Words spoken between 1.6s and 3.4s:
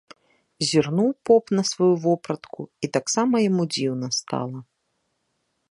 сваю вопратку, і таксама